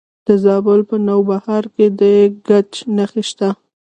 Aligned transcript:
د 0.27 0.29
زابل 0.43 0.79
په 0.89 0.95
نوبهار 1.07 1.63
کې 1.75 1.85
د 1.99 2.01
ګچ 2.47 2.71
نښې 2.95 3.23
شته. 3.29 3.49